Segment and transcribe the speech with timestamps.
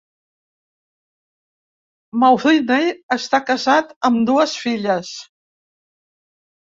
[2.23, 5.17] Mawhinney està casat amb dues filles.